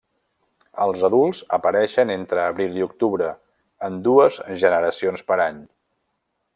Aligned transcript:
Els 0.85 1.03
adults 1.09 1.41
apareixen 1.57 2.13
entre 2.15 2.41
abril 2.45 2.81
i 2.81 2.85
octubre, 2.87 3.29
en 3.89 4.01
dues 4.09 4.41
generacions 4.65 5.29
per 5.31 5.43
any. 5.51 5.65